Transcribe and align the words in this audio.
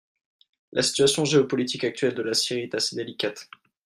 La 0.71 0.81
situation 0.81 1.25
géopolitique 1.25 1.83
actuelle 1.83 2.15
de 2.15 2.23
la 2.23 2.33
Syrie 2.33 2.61
est 2.63 2.73
assez 2.73 2.95
délicate. 2.95 3.47